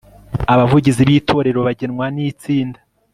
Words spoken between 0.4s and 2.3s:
Abavugizi b Itorero bagenwa n